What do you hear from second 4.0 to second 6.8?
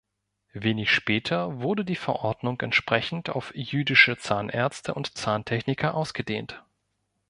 Zahnärzte und Zahntechniker ausgedehnt.